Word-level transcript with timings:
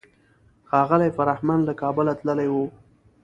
ښاغلی 0.69 1.09
فرهمند 1.17 1.61
له 1.69 1.73
کابله 1.81 2.13
تللی 2.19 2.47
و. 2.51 2.55